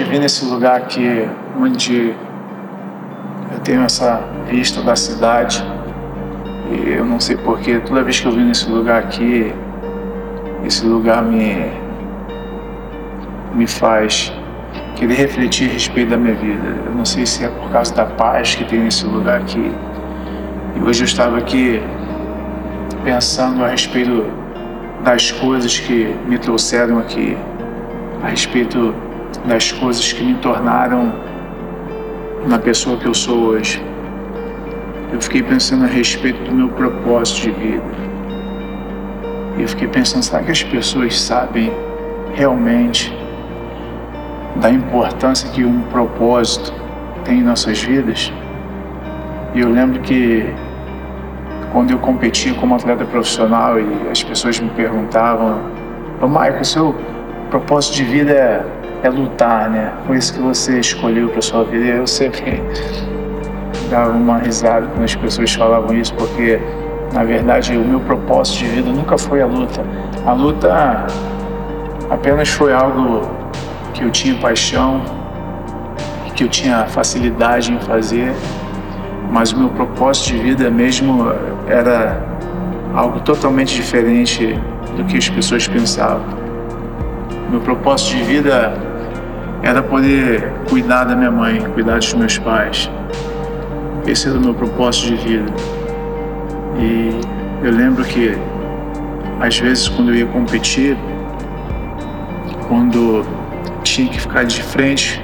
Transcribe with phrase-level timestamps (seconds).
[0.00, 1.28] vir nesse lugar aqui,
[1.60, 2.14] onde
[3.52, 5.62] eu tenho essa vista da cidade.
[6.70, 9.52] E eu não sei porquê, toda vez que eu vim nesse lugar aqui,
[10.64, 11.70] esse lugar me,
[13.54, 14.32] me faz
[14.96, 16.68] querer refletir a respeito da minha vida.
[16.86, 19.72] Eu não sei se é por causa da paz que tem nesse lugar aqui.
[20.76, 21.82] E hoje eu estava aqui
[23.04, 24.24] pensando a respeito
[25.04, 27.36] das coisas que me trouxeram aqui,
[28.22, 28.94] a respeito
[29.44, 31.12] das coisas que me tornaram
[32.46, 33.82] na pessoa que eu sou hoje.
[35.12, 38.02] Eu fiquei pensando a respeito do meu propósito de vida.
[39.58, 41.70] Eu fiquei pensando, será que as pessoas sabem
[42.34, 43.14] realmente
[44.56, 46.72] da importância que um propósito
[47.24, 48.32] tem em nossas vidas?
[49.54, 50.46] E eu lembro que
[51.72, 55.60] quando eu competia como atleta profissional e as pessoas me perguntavam,
[56.20, 56.94] ô Michael, seu
[57.50, 58.64] propósito de vida é,
[59.02, 59.92] é lutar, né?
[60.06, 61.84] Foi isso que você escolheu para sua vida.
[61.84, 62.62] Eu sempre
[63.90, 66.60] dava uma risada quando as pessoas falavam isso, porque
[67.12, 69.82] na verdade o meu propósito de vida nunca foi a luta.
[70.24, 71.06] A luta
[72.10, 73.22] apenas foi algo
[73.92, 75.02] que eu tinha paixão,
[76.34, 78.32] que eu tinha facilidade em fazer
[79.32, 81.32] mas o meu propósito de vida mesmo
[81.66, 82.22] era
[82.94, 84.60] algo totalmente diferente
[84.94, 86.22] do que as pessoas pensavam.
[87.50, 88.78] Meu propósito de vida
[89.62, 92.90] era poder cuidar da minha mãe, cuidar dos meus pais.
[94.06, 95.52] Esse era o meu propósito de vida.
[96.78, 97.20] E
[97.64, 98.36] eu lembro que
[99.40, 100.96] às vezes quando eu ia competir,
[102.68, 103.24] quando
[103.84, 105.22] tinha que ficar de frente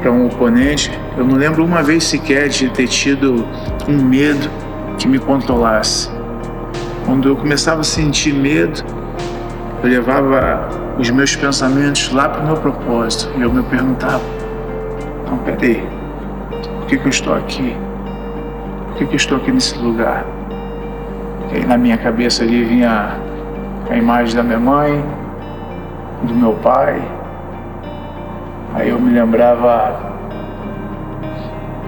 [0.00, 3.46] para um oponente, eu não lembro uma vez sequer de ter tido
[3.88, 4.50] um medo
[4.98, 6.10] que me controlasse.
[7.06, 8.84] Quando eu começava a sentir medo,
[9.82, 14.22] eu levava os meus pensamentos lá para o meu propósito e eu me perguntava:
[15.22, 15.86] então, peraí,
[16.50, 17.76] por que, que eu estou aqui?
[18.88, 20.24] Por que, que eu estou aqui nesse lugar?
[21.52, 23.16] E aí na minha cabeça ali vinha
[23.90, 25.04] a imagem da minha mãe,
[26.22, 27.02] do meu pai,
[28.74, 29.94] Aí eu me lembrava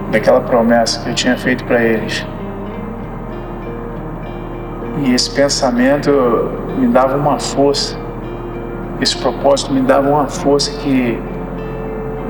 [0.09, 2.25] daquela promessa que eu tinha feito para eles.
[5.03, 6.09] E esse pensamento
[6.77, 7.97] me dava uma força,
[9.01, 11.19] esse propósito me dava uma força que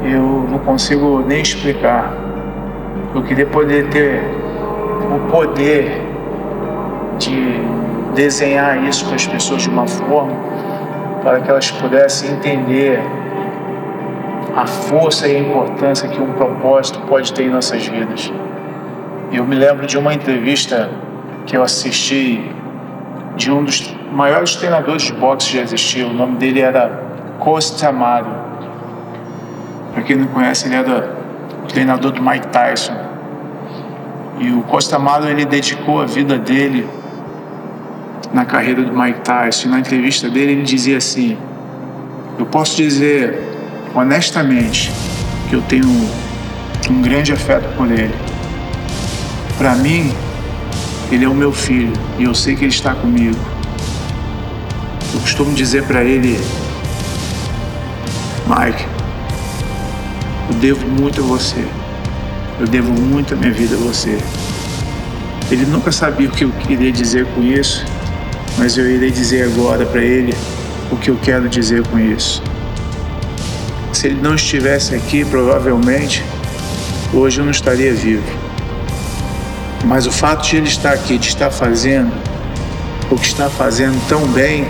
[0.04, 2.14] eu não consigo nem explicar.
[3.16, 4.22] Eu queria poder ter
[5.16, 6.02] o poder
[7.18, 7.62] de
[8.14, 10.34] desenhar isso para as pessoas de uma forma
[11.24, 13.02] para que elas pudessem entender
[14.56, 18.32] a força e a importância que um propósito pode ter em nossas vidas.
[19.32, 20.90] Eu me lembro de uma entrevista
[21.46, 22.50] que eu assisti
[23.38, 26.08] de um dos maiores treinadores de boxe que já existiu.
[26.08, 27.03] O nome dele era
[27.40, 28.28] Costa Amaro.
[29.94, 31.16] Para quem não conhece, ele era
[31.70, 32.96] treinador do Mike Tyson.
[34.40, 36.88] E o Costa Amaro ele dedicou a vida dele
[38.34, 39.69] na carreira do Mike Tyson.
[39.69, 41.38] Na entrevista dele ele dizia assim:
[42.38, 43.40] Eu posso dizer
[43.94, 44.92] honestamente
[45.50, 45.88] que eu tenho
[46.90, 48.14] um grande afeto por ele.
[49.58, 50.14] Para mim,
[51.12, 53.38] ele é o meu filho e eu sei que ele está comigo.
[55.13, 56.38] Eu costumo dizer para ele,
[58.45, 58.85] Mike,
[60.50, 61.66] eu devo muito a você.
[62.59, 64.18] Eu devo muito a minha vida a você.
[65.50, 67.85] Ele nunca sabia o que eu queria dizer com isso,
[68.57, 70.34] mas eu irei dizer agora para ele
[70.91, 72.44] o que eu quero dizer com isso.
[73.94, 76.24] Se ele não estivesse aqui, provavelmente
[77.13, 78.47] hoje eu não estaria vivo.
[79.86, 82.12] Mas o fato de ele estar aqui, de estar fazendo
[83.10, 84.68] o que está fazendo tão bem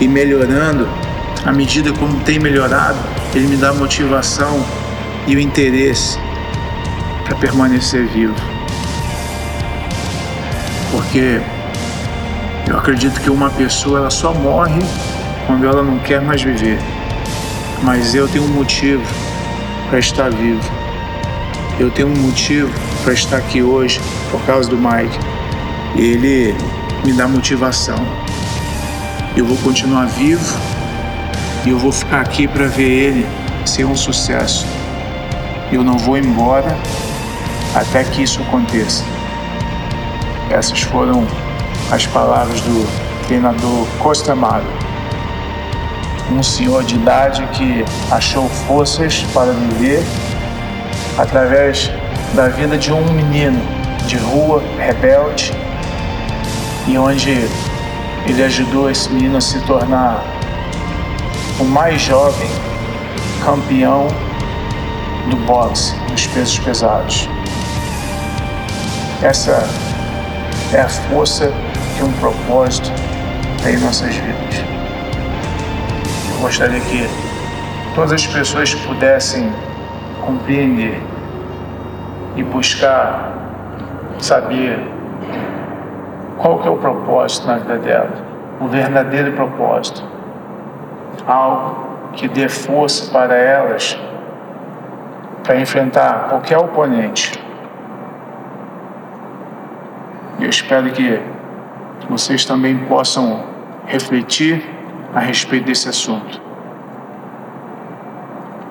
[0.00, 0.88] e melhorando,
[1.44, 2.98] à medida como tem melhorado,
[3.34, 4.64] ele me dá motivação
[5.26, 6.18] e o interesse
[7.24, 8.34] para permanecer vivo.
[10.90, 11.40] Porque
[12.68, 14.80] eu acredito que uma pessoa ela só morre
[15.46, 16.78] quando ela não quer mais viver
[17.82, 19.02] mas eu tenho um motivo
[19.88, 20.62] para estar vivo.
[21.78, 22.72] Eu tenho um motivo
[23.06, 24.00] para estar aqui hoje
[24.32, 25.16] por causa do Mike.
[25.94, 26.56] Ele
[27.04, 27.94] me dá motivação.
[29.36, 30.58] Eu vou continuar vivo
[31.64, 33.26] e eu vou ficar aqui para ver ele
[33.64, 34.66] ser um sucesso.
[35.70, 36.76] Eu não vou embora
[37.76, 39.04] até que isso aconteça.
[40.50, 41.24] Essas foram
[41.92, 42.88] as palavras do
[43.28, 44.66] treinador Costa Amaro
[46.32, 50.02] um senhor de idade que achou forças para viver
[51.16, 51.88] através
[52.34, 53.60] da vida de um menino
[54.06, 55.52] de rua, rebelde,
[56.86, 57.48] e onde
[58.26, 60.24] ele ajudou esse menino a se tornar
[61.58, 62.48] o mais jovem
[63.44, 64.08] campeão
[65.30, 67.28] do boxe, dos pesos pesados.
[69.22, 69.66] Essa
[70.72, 71.52] é a força
[71.96, 72.90] que um propósito
[73.62, 74.56] tem em nossas vidas.
[76.32, 77.08] Eu gostaria que
[77.94, 79.50] todas as pessoas pudessem
[80.24, 81.00] compreender
[82.36, 83.32] e buscar
[84.18, 84.78] saber
[86.38, 88.12] qual que é o propósito na vida dela,
[88.60, 90.04] o verdadeiro propósito.
[91.26, 93.98] Algo que dê força para elas
[95.42, 97.32] para enfrentar qualquer oponente.
[100.38, 101.20] Eu espero que
[102.08, 103.44] vocês também possam
[103.86, 104.62] refletir
[105.14, 106.40] a respeito desse assunto.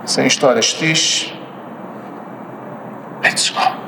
[0.06, 1.35] Sem histórias tristes.
[3.26, 3.85] Let's go.